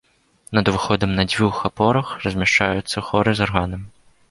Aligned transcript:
Над 0.57 0.69
уваходам 0.71 1.11
на 1.19 1.25
дзвюх 1.33 1.59
апорах 1.69 2.15
размяшчаюцца 2.25 3.07
хоры 3.11 3.31
з 3.41 3.49
арганам. 3.51 3.89